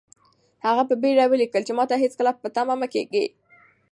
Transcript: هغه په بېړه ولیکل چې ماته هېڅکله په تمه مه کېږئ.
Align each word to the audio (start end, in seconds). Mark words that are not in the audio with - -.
هغه 0.65 0.83
په 0.89 0.95
بېړه 1.01 1.25
ولیکل 1.27 1.61
چې 1.67 1.73
ماته 1.77 1.95
هېڅکله 2.03 2.31
په 2.41 2.47
تمه 2.55 2.75
مه 2.81 2.87
کېږئ. 2.93 3.25